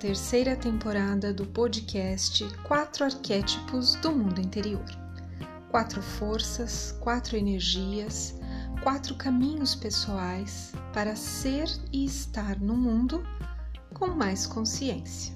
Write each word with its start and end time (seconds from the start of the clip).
Terceira 0.00 0.56
temporada 0.56 1.30
do 1.30 1.44
podcast 1.44 2.42
Quatro 2.66 3.04
Arquétipos 3.04 3.96
do 3.96 4.10
Mundo 4.10 4.40
Interior. 4.40 4.86
Quatro 5.70 6.00
forças, 6.00 6.96
quatro 7.00 7.36
energias, 7.36 8.34
quatro 8.82 9.14
caminhos 9.16 9.74
pessoais 9.74 10.72
para 10.94 11.14
ser 11.14 11.68
e 11.92 12.06
estar 12.06 12.58
no 12.58 12.74
mundo 12.74 13.22
com 13.92 14.06
mais 14.06 14.46
consciência. 14.46 15.34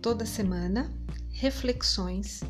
Toda 0.00 0.24
semana, 0.24 0.90
reflexões 1.30 2.40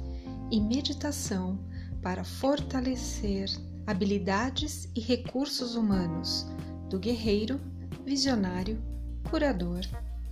e 0.53 0.61
meditação 0.61 1.59
para 2.01 2.23
fortalecer 2.23 3.51
habilidades 3.89 4.89
e 4.95 5.01
recursos 5.01 5.75
humanos 5.75 6.47
do 6.89 6.97
guerreiro, 6.97 7.61
visionário, 8.07 8.81
curador 9.29 9.81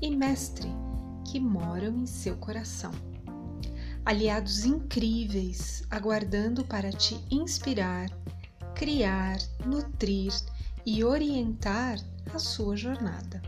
e 0.00 0.10
mestre 0.10 0.68
que 1.24 1.41
moram 1.41 1.98
em 1.98 2.06
seu 2.06 2.36
coração. 2.36 2.92
Aliados 4.05 4.64
incríveis 4.64 5.82
aguardando 5.91 6.64
para 6.64 6.92
te 6.92 7.19
inspirar, 7.30 8.09
criar, 8.74 9.38
nutrir 9.64 10.32
e 10.84 11.03
orientar 11.03 11.98
a 12.33 12.38
sua 12.38 12.77
jornada. 12.77 13.42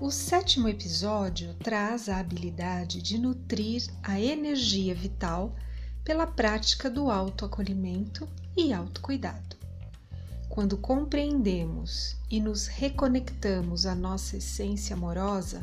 O 0.00 0.10
sétimo 0.10 0.68
episódio 0.68 1.54
traz 1.54 2.08
a 2.08 2.18
habilidade 2.18 3.02
de 3.02 3.18
nutrir 3.18 3.82
a 4.02 4.18
energia 4.18 4.94
vital 4.94 5.54
pela 6.02 6.26
prática 6.26 6.90
do 6.90 7.10
autoacolhimento 7.10 8.26
e 8.56 8.72
autocuidado. 8.72 9.59
Quando 10.50 10.76
compreendemos 10.76 12.16
e 12.28 12.40
nos 12.40 12.66
reconectamos 12.66 13.86
à 13.86 13.94
nossa 13.94 14.36
essência 14.36 14.96
amorosa, 14.96 15.62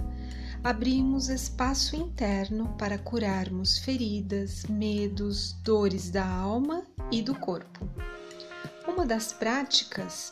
abrimos 0.63 1.27
espaço 1.27 1.93
interno 1.97 2.73
para 2.79 2.97
curarmos 2.97 3.77
feridas, 3.77 4.63
medos, 4.65 5.51
dores 5.61 6.09
da 6.09 6.25
alma 6.25 6.83
e 7.11 7.21
do 7.21 7.35
corpo. 7.35 7.85
Uma 8.87 9.05
das 9.05 9.33
práticas 9.33 10.31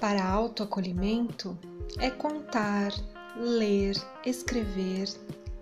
para 0.00 0.24
autoacolhimento 0.24 1.56
é 1.98 2.10
contar, 2.10 2.90
ler, 3.36 3.94
escrever, 4.24 5.10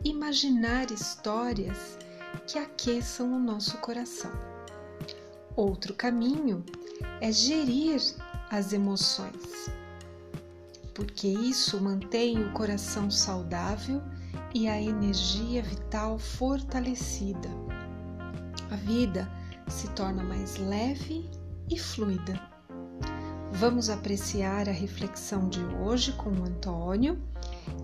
imaginar 0.04 0.92
histórias 0.92 1.98
que 2.46 2.56
aqueçam 2.56 3.34
o 3.34 3.40
nosso 3.40 3.78
coração. 3.78 4.30
Outro 5.56 5.92
caminho 5.92 6.64
é 7.20 7.30
gerir 7.30 8.00
as 8.50 8.72
emoções, 8.72 9.70
porque 10.94 11.28
isso 11.28 11.80
mantém 11.80 12.42
o 12.42 12.52
coração 12.52 13.10
saudável 13.10 14.02
e 14.54 14.68
a 14.68 14.80
energia 14.80 15.62
vital 15.62 16.18
fortalecida. 16.18 17.48
A 18.70 18.76
vida 18.76 19.30
se 19.68 19.88
torna 19.90 20.22
mais 20.22 20.56
leve 20.56 21.28
e 21.68 21.78
fluida. 21.78 22.40
Vamos 23.52 23.90
apreciar 23.90 24.68
a 24.68 24.72
reflexão 24.72 25.48
de 25.48 25.60
hoje 25.82 26.12
com 26.12 26.30
Antônio 26.30 27.20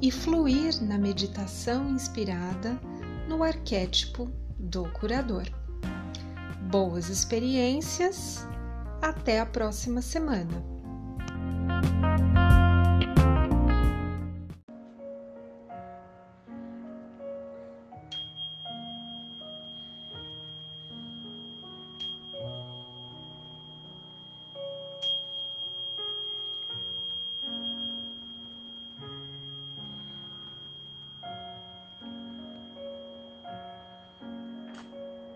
e 0.01 0.11
fluir 0.11 0.83
na 0.83 0.99
meditação 0.99 1.91
inspirada 1.91 2.81
no 3.29 3.43
arquétipo 3.43 4.31
do 4.59 4.85
curador. 4.93 5.45
Boas 6.71 7.09
experiências! 7.09 8.47
Até 9.01 9.41
a 9.41 9.47
próxima 9.47 10.03
semana! 10.03 10.77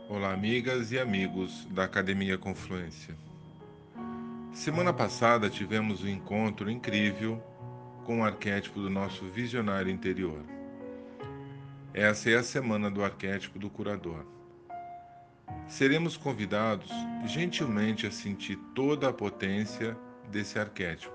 Olá, 0.08 0.32
amigas 0.32 0.90
e 0.90 0.98
amigos 0.98 1.66
da 1.70 1.84
Academia 1.84 2.36
Confluência. 2.36 3.16
Semana 4.60 4.92
passada 4.92 5.48
tivemos 5.48 6.04
um 6.04 6.06
encontro 6.06 6.70
incrível 6.70 7.42
com 8.04 8.20
o 8.20 8.22
arquétipo 8.22 8.78
do 8.78 8.90
nosso 8.90 9.24
visionário 9.24 9.90
interior. 9.90 10.44
Essa 11.94 12.28
é 12.28 12.36
a 12.36 12.42
semana 12.42 12.90
do 12.90 13.02
arquétipo 13.02 13.58
do 13.58 13.70
curador. 13.70 14.26
Seremos 15.66 16.18
convidados 16.18 16.90
gentilmente 17.24 18.06
a 18.06 18.10
sentir 18.10 18.56
toda 18.74 19.08
a 19.08 19.14
potência 19.14 19.96
desse 20.30 20.58
arquétipo, 20.58 21.14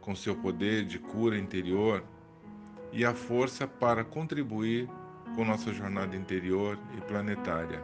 com 0.00 0.16
seu 0.16 0.34
poder 0.34 0.84
de 0.84 0.98
cura 0.98 1.38
interior 1.38 2.02
e 2.92 3.04
a 3.04 3.14
força 3.14 3.64
para 3.64 4.02
contribuir 4.02 4.88
com 5.36 5.44
nossa 5.44 5.72
jornada 5.72 6.16
interior 6.16 6.76
e 6.98 7.00
planetária. 7.02 7.80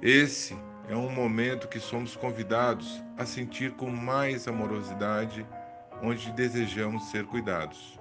Esse 0.00 0.56
é 0.88 0.96
um 0.96 1.10
momento 1.10 1.68
que 1.68 1.78
somos 1.78 2.16
convidados 2.16 3.02
a 3.18 3.26
sentir 3.26 3.72
com 3.72 3.90
mais 3.90 4.48
amorosidade, 4.48 5.46
onde 6.02 6.32
desejamos 6.32 7.10
ser 7.10 7.26
cuidados. 7.26 8.00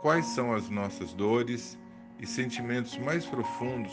Quais 0.00 0.26
são 0.26 0.54
as 0.54 0.70
nossas 0.70 1.12
dores 1.12 1.76
e 2.20 2.26
sentimentos 2.26 2.96
mais 2.98 3.26
profundos 3.26 3.92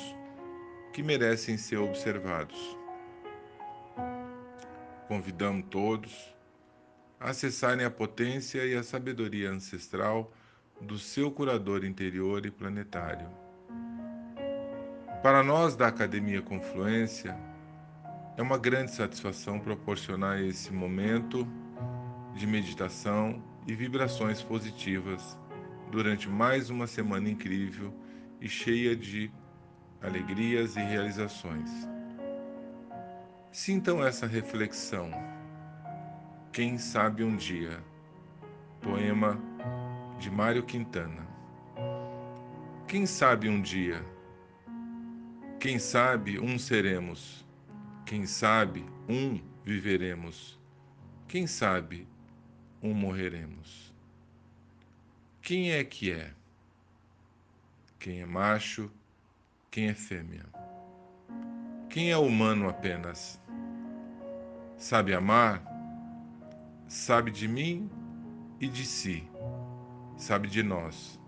que 0.93 1.01
merecem 1.01 1.57
ser 1.57 1.77
observados? 1.77 2.77
Convidamos 5.07 5.65
todos 5.71 6.35
a 7.19 7.31
acessarem 7.31 7.85
a 7.85 7.89
potência 7.89 8.63
e 8.65 8.75
a 8.75 8.83
sabedoria 8.83 9.49
ancestral 9.49 10.31
do 10.79 10.99
seu 10.99 11.31
curador 11.31 11.83
interior 11.83 12.45
e 12.45 12.51
planetário. 12.51 13.27
Para 15.23 15.41
nós 15.41 15.75
da 15.75 15.87
Academia 15.87 16.41
Confluência, 16.41 17.35
é 18.35 18.41
uma 18.41 18.57
grande 18.57 18.91
satisfação 18.91 19.59
proporcionar 19.59 20.41
esse 20.41 20.73
momento 20.73 21.47
de 22.33 22.47
meditação 22.47 23.41
e 23.67 23.75
vibrações 23.75 24.41
positivas 24.41 25.37
durante 25.91 26.27
mais 26.27 26.69
uma 26.69 26.87
semana 26.87 27.29
incrível 27.29 27.93
e 28.41 28.49
cheia 28.49 28.95
de 28.95 29.31
alegrias 30.01 30.75
e 30.75 30.79
realizações. 30.79 31.69
Sintam 33.51 34.03
essa 34.03 34.25
reflexão. 34.25 35.11
Quem 36.51 36.77
sabe 36.79 37.23
um 37.23 37.37
dia. 37.37 37.79
Poema 38.81 39.39
de 40.17 40.31
Mário 40.31 40.63
Quintana. 40.63 41.27
Quem 42.87 43.05
sabe 43.05 43.47
um 43.47 43.61
dia? 43.61 44.03
Quem 45.59 45.77
sabe 45.77 46.39
um 46.39 46.57
seremos? 46.57 47.43
Quem 48.05 48.25
sabe 48.25 48.85
um 49.07 49.41
viveremos? 49.63 50.59
Quem 51.27 51.47
sabe 51.47 52.07
um 52.81 52.93
morreremos? 52.93 53.93
Quem 55.41 55.71
é 55.71 55.83
que 55.83 56.11
é? 56.11 56.33
Quem 57.99 58.21
é 58.21 58.25
macho? 58.25 58.91
Quem 59.71 59.87
é 59.89 59.93
fêmea? 59.93 60.45
Quem 61.89 62.11
é 62.11 62.17
humano 62.17 62.69
apenas? 62.69 63.39
Sabe 64.77 65.13
amar? 65.13 65.63
Sabe 66.87 67.31
de 67.31 67.47
mim 67.47 67.89
e 68.59 68.67
de 68.67 68.85
si 68.85 69.27
sabe 70.23 70.47
de 70.47 70.63
nós, 70.63 71.19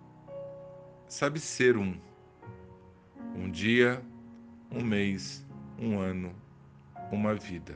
sabe 1.07 1.39
ser 1.39 1.77
um. 1.77 1.99
Um 3.35 3.51
dia, 3.51 4.01
um 4.71 4.81
mês, 4.81 5.45
um 5.77 5.99
ano, 5.99 6.33
uma 7.11 7.33
vida. 7.35 7.73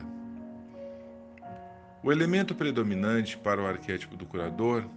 O 2.02 2.10
elemento 2.10 2.54
predominante 2.54 3.36
para 3.36 3.62
o 3.62 3.66
arquétipo 3.66 4.16
do 4.16 4.24
curador 4.24 4.88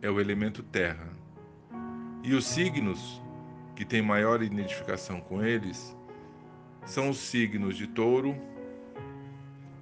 é 0.00 0.10
o 0.10 0.20
elemento 0.20 0.62
terra. 0.62 1.08
E 2.22 2.34
os 2.34 2.46
signos 2.46 3.22
que 3.76 3.84
têm 3.84 4.02
maior 4.02 4.42
identificação 4.42 5.20
com 5.20 5.44
eles 5.44 5.96
são 6.84 7.10
os 7.10 7.18
signos 7.18 7.76
de 7.76 7.86
Touro, 7.86 8.36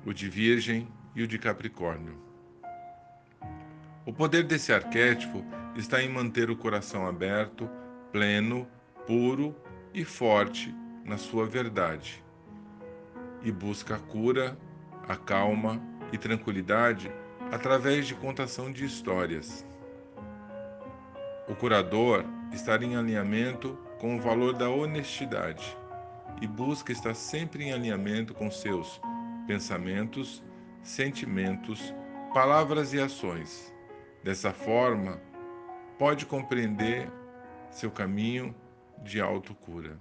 o 0.04 0.12
de 0.12 0.28
Virgem 0.28 0.86
e 1.14 1.22
o 1.22 1.26
de 1.26 1.38
Capricórnio. 1.38 2.18
O 4.04 4.12
poder 4.12 4.44
desse 4.44 4.72
arquétipo 4.72 5.44
está 5.76 6.02
em 6.02 6.08
manter 6.08 6.50
o 6.50 6.56
coração 6.56 7.06
aberto, 7.06 7.68
pleno, 8.12 8.66
puro 9.06 9.56
e 9.94 10.04
forte 10.04 10.74
na 11.04 11.16
sua 11.16 11.46
verdade. 11.46 12.22
E 13.42 13.50
busca 13.50 13.96
a 13.96 13.98
cura, 13.98 14.56
a 15.08 15.16
calma 15.16 15.80
e 16.12 16.18
tranquilidade 16.18 17.10
através 17.50 18.06
de 18.06 18.14
contação 18.14 18.70
de 18.72 18.84
histórias. 18.84 19.64
o 21.48 21.56
curador 21.56 22.24
estar 22.52 22.80
em 22.80 22.94
alinhamento 22.96 23.76
com 23.98 24.16
o 24.16 24.20
valor 24.20 24.54
da 24.54 24.70
honestidade 24.70 25.76
e 26.40 26.46
busca 26.46 26.92
estar 26.92 27.14
sempre 27.14 27.64
em 27.64 27.72
alinhamento 27.72 28.32
com 28.32 28.48
seus 28.50 29.00
pensamentos, 29.48 30.44
sentimentos, 30.82 31.92
palavras 32.32 32.92
e 32.92 33.00
ações. 33.00 33.74
Dessa 34.22 34.52
forma, 34.52 35.20
pode 35.98 36.24
compreender 36.24 37.10
seu 37.68 37.90
caminho 37.90 38.54
de 39.02 39.20
autocura. 39.20 39.98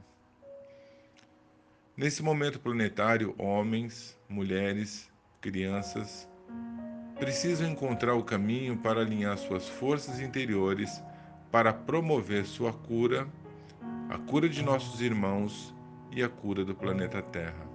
Nesse 1.99 2.23
momento 2.23 2.61
planetário, 2.61 3.35
homens, 3.37 4.17
mulheres, 4.29 5.11
crianças 5.41 6.29
precisam 7.19 7.69
encontrar 7.69 8.13
o 8.13 8.23
caminho 8.23 8.77
para 8.77 9.01
alinhar 9.01 9.37
suas 9.37 9.67
forças 9.67 10.21
interiores 10.21 11.03
para 11.51 11.73
promover 11.73 12.45
sua 12.45 12.71
cura, 12.71 13.27
a 14.09 14.17
cura 14.17 14.47
de 14.47 14.63
nossos 14.63 15.01
irmãos 15.01 15.75
e 16.09 16.23
a 16.23 16.29
cura 16.29 16.63
do 16.63 16.73
planeta 16.73 17.21
Terra. 17.21 17.67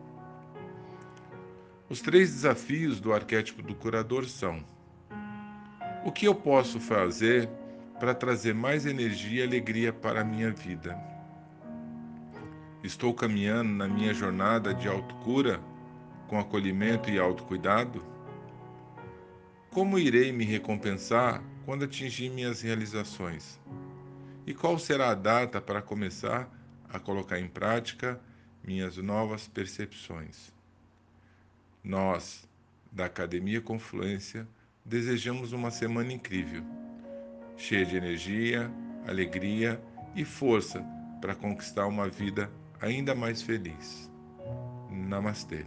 Os 1.91 2.00
três 2.00 2.31
desafios 2.31 3.00
do 3.00 3.12
arquétipo 3.12 3.61
do 3.61 3.75
curador 3.75 4.25
são: 4.25 4.65
o 6.03 6.11
que 6.11 6.26
eu 6.26 6.35
posso 6.35 6.81
fazer 6.81 7.47
para 8.00 8.15
trazer 8.15 8.55
mais 8.55 8.87
energia 8.87 9.44
e 9.44 9.47
alegria 9.47 9.93
para 9.93 10.23
a 10.23 10.25
minha 10.25 10.50
vida? 10.50 11.13
Estou 12.84 13.14
caminhando 13.14 13.70
na 13.70 13.88
minha 13.88 14.12
jornada 14.12 14.75
de 14.75 14.86
autocura 14.86 15.58
com 16.28 16.38
acolhimento 16.38 17.08
e 17.08 17.19
autocuidado? 17.19 18.04
Como 19.70 19.98
irei 19.98 20.31
me 20.32 20.44
recompensar 20.44 21.42
quando 21.64 21.86
atingir 21.86 22.28
minhas 22.28 22.60
realizações? 22.60 23.58
E 24.46 24.52
qual 24.52 24.78
será 24.78 25.08
a 25.08 25.14
data 25.14 25.62
para 25.62 25.81
começar 25.81 26.46
a 26.86 27.00
colocar 27.00 27.40
em 27.40 27.48
prática 27.48 28.20
minhas 28.62 28.98
novas 28.98 29.48
percepções? 29.48 30.52
Nós, 31.82 32.46
da 32.92 33.06
Academia 33.06 33.62
Confluência, 33.62 34.46
desejamos 34.84 35.54
uma 35.54 35.70
semana 35.70 36.12
incrível, 36.12 36.62
cheia 37.56 37.87
de 37.87 37.96
energia, 37.96 38.70
alegria 39.08 39.82
e 40.14 40.22
força 40.22 40.84
para 41.19 41.34
conquistar 41.34 41.87
uma 41.87 42.10
vida 42.10 42.50
ainda 42.81 43.15
mais 43.15 43.43
feliz. 43.43 44.11
Namastê. 44.91 45.65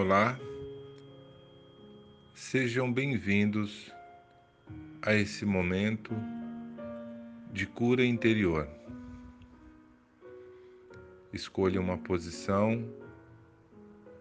Olá, 0.00 0.38
sejam 2.32 2.92
bem-vindos 2.92 3.92
a 5.02 5.12
esse 5.12 5.44
momento 5.44 6.14
de 7.52 7.66
cura 7.66 8.04
interior. 8.04 8.68
Escolha 11.32 11.80
uma 11.80 11.98
posição 11.98 12.88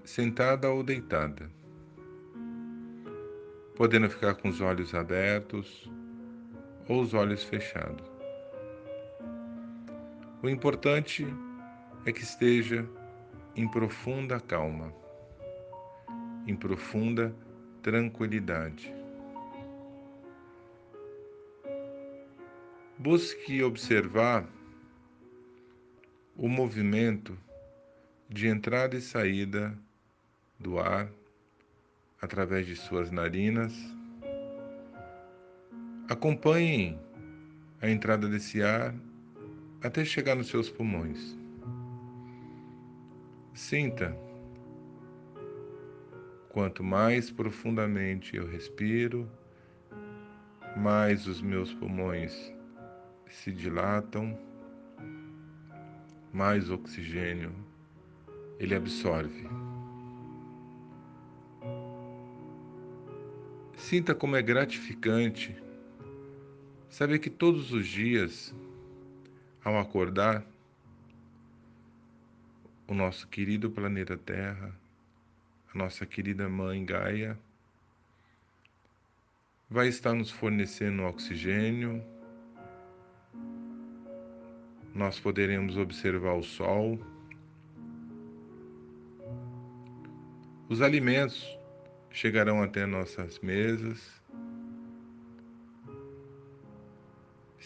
sentada 0.03 0.67
ou 0.67 0.81
deitada, 0.81 1.48
podendo 3.75 4.10
ficar 4.10 4.34
com 4.34 4.50
os 4.50 4.60
olhos 4.60 4.96
abertos 4.96 5.88
ou 6.89 7.03
os 7.03 7.13
olhos 7.13 7.43
fechados. 7.43 8.12
O 10.41 10.50
importante 10.50 11.24
é 12.03 12.12
que 12.12 12.24
esteja 12.24 12.84
em 13.55 13.69
profunda 13.69 14.39
calma 14.39 14.91
em 16.48 16.56
profunda 16.56 17.36
tranquilidade. 17.84 18.94
Busque 22.98 23.62
observar 23.62 24.48
o 26.36 26.48
movimento 26.48 27.38
de 28.30 28.48
entrada 28.48 28.96
e 28.96 29.01
saída 29.01 29.77
do 30.60 30.80
ar 30.80 31.12
através 32.22 32.66
de 32.66 32.75
suas 32.75 33.12
narinas. 33.12 33.74
Acompanhe 36.10 36.98
a 37.82 37.89
entrada 37.89 38.27
desse 38.27 38.63
ar 38.63 38.96
até 39.84 40.04
chegar 40.04 40.36
nos 40.36 40.48
seus 40.48 40.70
pulmões. 40.70 41.38
Sinta 43.54 44.26
Quanto 46.50 46.84
mais 46.84 47.30
profundamente 47.30 48.36
eu 48.36 48.48
respiro, 48.48 49.30
mais 50.75 51.27
os 51.27 51.42
meus 51.42 51.74
pulmões 51.74 52.54
se 53.30 53.51
dilatam, 53.51 54.38
mais 56.34 56.70
oxigênio 56.70 57.54
ele 58.60 58.75
absorve. 58.75 59.48
Sinta 63.75 64.16
como 64.16 64.36
é 64.36 64.42
gratificante 64.42 65.56
saber 66.89 67.20
que 67.20 67.30
todos 67.30 67.72
os 67.72 67.88
dias, 67.88 68.54
ao 69.63 69.77
acordar, 69.77 70.46
o 72.88 72.94
nosso 72.94 73.27
querido 73.27 73.70
planeta 73.70 74.18
Terra 74.18 74.74
nossa 75.77 76.05
querida 76.05 76.50
mãe 76.50 76.84
Gaia, 76.84 77.38
vai 79.69 79.88
estar 79.88 80.13
nos 80.13 80.31
fornecendo 80.31 81.03
oxigênio. 81.03 82.03
Nós 84.93 85.19
poderemos 85.19 85.77
observar 85.77 86.34
o 86.34 86.43
sol. 86.43 87.00
Os 90.67 90.81
alimentos 90.81 91.57
chegarão 92.12 92.62
até 92.62 92.86
nossas 92.86 93.39
mesas 93.39 94.17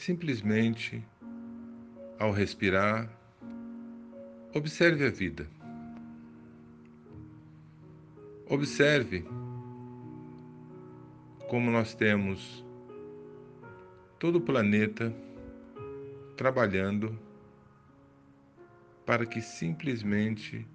Simplesmente, 0.01 1.05
ao 2.17 2.31
respirar, 2.31 3.07
observe 4.51 5.05
a 5.05 5.11
vida. 5.11 5.47
Observe 8.51 9.23
como 11.49 11.71
nós 11.71 11.95
temos 11.95 12.65
todo 14.19 14.39
o 14.39 14.41
planeta 14.41 15.15
trabalhando 16.35 17.17
para 19.05 19.25
que 19.25 19.41
simplesmente 19.41 20.67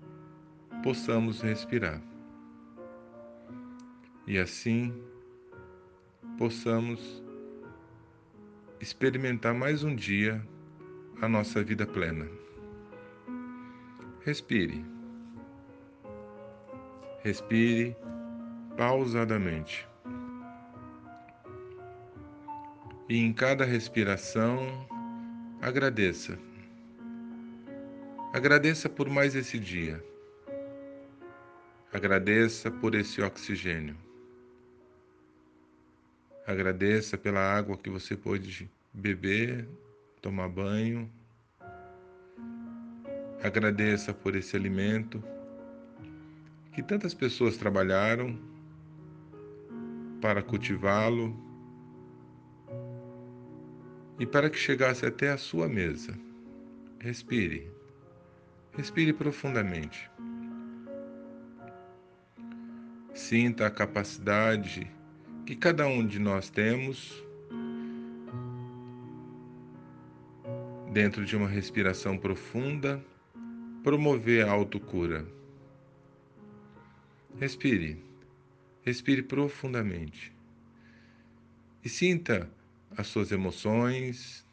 possamos 0.82 1.42
respirar. 1.42 2.00
E 4.26 4.38
assim 4.38 4.90
possamos 6.38 7.22
experimentar 8.80 9.52
mais 9.52 9.84
um 9.84 9.94
dia 9.94 10.42
a 11.20 11.28
nossa 11.28 11.62
vida 11.62 11.86
plena. 11.86 12.26
Respire. 14.24 14.95
Respire 17.26 17.96
pausadamente. 18.76 19.84
E 23.08 23.18
em 23.18 23.32
cada 23.32 23.64
respiração, 23.64 24.86
agradeça. 25.60 26.38
Agradeça 28.32 28.88
por 28.88 29.08
mais 29.10 29.34
esse 29.34 29.58
dia. 29.58 30.00
Agradeça 31.92 32.70
por 32.70 32.94
esse 32.94 33.20
oxigênio. 33.20 33.96
Agradeça 36.46 37.18
pela 37.18 37.40
água 37.40 37.76
que 37.76 37.90
você 37.90 38.16
pôde 38.16 38.70
beber, 38.92 39.68
tomar 40.22 40.48
banho. 40.48 41.10
Agradeça 43.42 44.14
por 44.14 44.36
esse 44.36 44.54
alimento 44.54 45.20
que 46.76 46.82
tantas 46.82 47.14
pessoas 47.14 47.56
trabalharam 47.56 48.38
para 50.20 50.42
cultivá-lo 50.42 51.34
e 54.20 54.26
para 54.26 54.50
que 54.50 54.58
chegasse 54.58 55.06
até 55.06 55.30
a 55.30 55.38
sua 55.38 55.70
mesa. 55.70 56.12
Respire. 57.00 57.70
Respire 58.76 59.14
profundamente. 59.14 60.10
Sinta 63.14 63.68
a 63.68 63.70
capacidade 63.70 64.86
que 65.46 65.56
cada 65.56 65.86
um 65.86 66.06
de 66.06 66.18
nós 66.18 66.50
temos 66.50 67.24
dentro 70.92 71.24
de 71.24 71.34
uma 71.34 71.48
respiração 71.48 72.18
profunda, 72.18 73.02
promover 73.82 74.46
a 74.46 74.52
autocura. 74.52 75.35
Respire, 77.38 78.02
respire 78.82 79.22
profundamente 79.22 80.36
e 81.86 81.88
sinta 81.88 82.50
as 82.96 83.06
suas 83.06 83.30
emoções, 83.30 84.44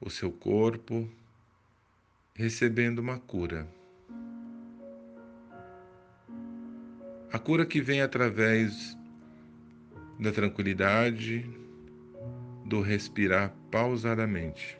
o 0.00 0.08
seu 0.08 0.30
corpo 0.30 1.10
recebendo 2.36 3.00
uma 3.00 3.18
cura. 3.18 3.66
A 7.32 7.38
cura 7.40 7.66
que 7.66 7.80
vem 7.80 8.00
através 8.00 8.96
da 10.20 10.30
tranquilidade, 10.30 11.44
do 12.64 12.80
respirar 12.80 13.52
pausadamente. 13.68 14.78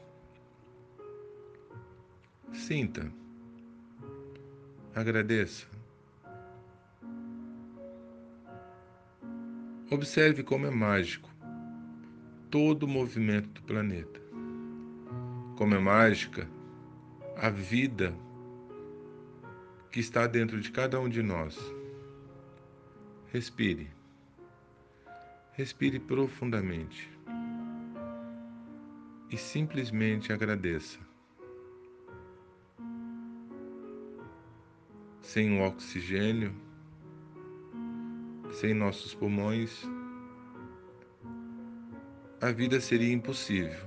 Sinta, 2.53 3.13
agradeça. 4.95 5.78
Observe 9.91 10.43
como 10.43 10.67
é 10.67 10.71
mágico 10.71 11.31
todo 12.51 12.83
o 12.83 12.89
movimento 12.89 13.49
do 13.49 13.63
planeta. 13.63 14.21
Como 15.57 15.75
é 15.75 15.79
mágica 15.79 16.47
a 17.39 17.49
vida 17.49 18.15
que 19.91 19.99
está 19.99 20.27
dentro 20.27 20.61
de 20.61 20.71
cada 20.71 21.01
um 21.01 21.09
de 21.09 21.23
nós. 21.23 21.59
Respire. 23.33 23.91
Respire 25.53 25.99
profundamente. 25.99 27.11
E 29.31 29.39
simplesmente 29.39 30.35
agradeça. 30.35 30.99
Sem 35.23 35.59
o 35.59 35.65
oxigênio, 35.65 36.55
sem 38.61 38.75
nossos 38.75 39.15
pulmões, 39.15 39.85
a 42.41 42.51
vida 42.51 42.81
seria 42.81 43.13
impossível. 43.13 43.79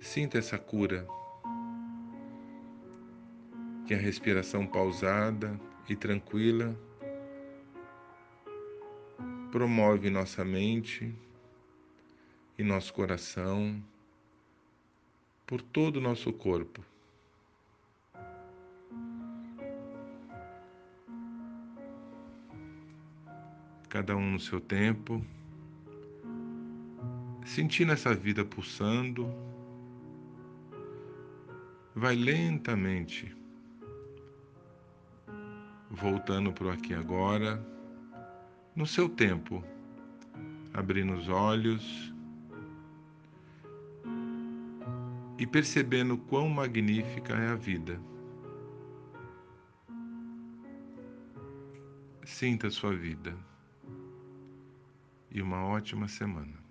Sinta 0.00 0.38
essa 0.38 0.56
cura 0.56 1.06
que 3.86 3.92
a 3.92 3.98
respiração 3.98 4.66
pausada 4.66 5.60
e 5.86 5.94
tranquila 5.94 6.74
promove 9.52 10.08
nossa 10.08 10.42
mente 10.46 11.14
e 12.56 12.64
nosso 12.64 12.94
coração 12.94 13.84
por 15.46 15.60
todo 15.60 15.96
o 15.96 16.00
nosso 16.00 16.32
corpo. 16.32 16.95
Cada 23.88 24.16
um 24.16 24.32
no 24.32 24.40
seu 24.40 24.60
tempo, 24.60 25.24
sentindo 27.44 27.92
essa 27.92 28.12
vida 28.12 28.44
pulsando, 28.44 29.32
vai 31.94 32.16
lentamente 32.16 33.34
voltando 35.88 36.52
para 36.52 36.66
o 36.66 36.70
aqui 36.70 36.92
agora, 36.94 37.64
no 38.74 38.86
seu 38.86 39.08
tempo, 39.08 39.62
abrindo 40.74 41.14
os 41.14 41.28
olhos 41.28 42.12
e 45.38 45.46
percebendo 45.46 46.18
quão 46.18 46.48
magnífica 46.48 47.34
é 47.34 47.48
a 47.50 47.54
vida. 47.54 48.00
Sinta 52.24 52.66
a 52.66 52.70
sua 52.70 52.92
vida 52.92 53.34
e 55.36 55.42
uma 55.42 55.66
ótima 55.66 56.08
semana. 56.08 56.65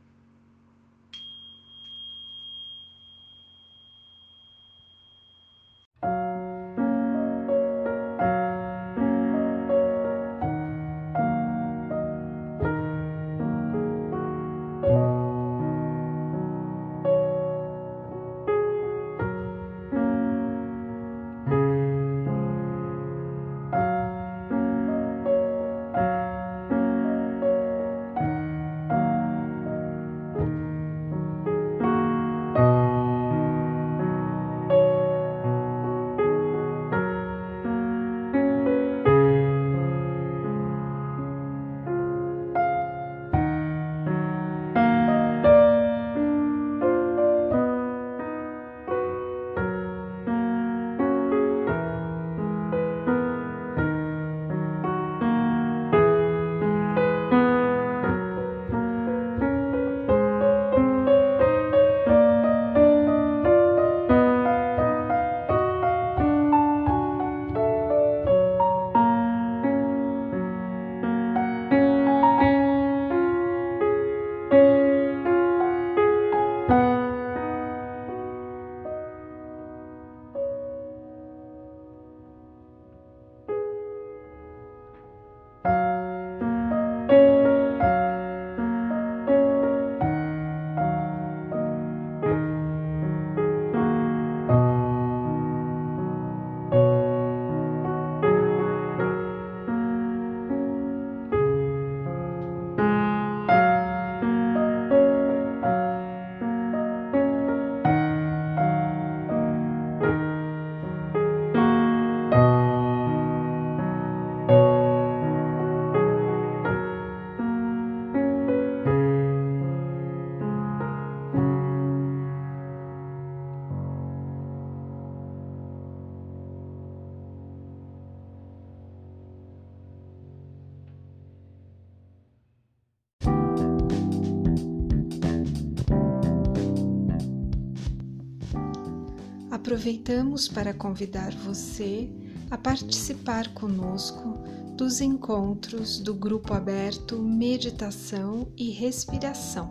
Aproveitamos 139.76 140.48
para 140.48 140.74
convidar 140.74 141.36
você 141.36 142.10
a 142.50 142.58
participar 142.58 143.54
conosco 143.54 144.42
dos 144.74 145.02
encontros 145.02 146.00
do 146.00 146.14
Grupo 146.14 146.54
Aberto 146.54 147.22
Meditação 147.22 148.48
e 148.56 148.70
Respiração, 148.70 149.70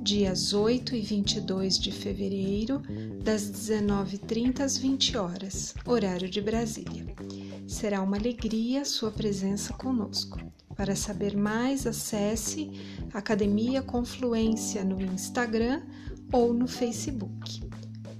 dias 0.00 0.54
8 0.54 0.96
e 0.96 1.02
22 1.02 1.78
de 1.78 1.92
fevereiro, 1.92 2.80
das 3.22 3.42
19h30 3.50 4.60
às 4.60 4.78
20 4.78 5.18
horas, 5.18 5.74
horário 5.84 6.30
de 6.30 6.40
Brasília. 6.40 7.14
Será 7.66 8.00
uma 8.00 8.16
alegria 8.16 8.82
sua 8.86 9.10
presença 9.10 9.74
conosco. 9.74 10.40
Para 10.74 10.96
saber 10.96 11.36
mais, 11.36 11.86
acesse 11.86 12.70
Academia 13.12 13.82
Confluência 13.82 14.82
no 14.82 14.98
Instagram 15.02 15.82
ou 16.32 16.54
no 16.54 16.66
Facebook. 16.66 17.67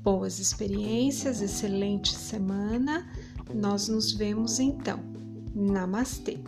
Boas 0.02 0.38
experiências, 0.38 1.42
excelente 1.42 2.14
semana. 2.14 3.06
Nós 3.54 3.88
nos 3.88 4.12
vemos 4.12 4.58
então. 4.58 5.00
Namastê! 5.54 6.38